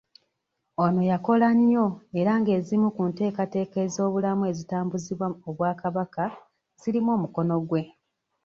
[0.83, 1.85] Ono yakola nnyo
[2.19, 6.23] era ng'ezimu ku nteekateeka ez'obulamu ezitambuzibwa obwakabaka
[6.81, 7.81] zirimu omukono gwe.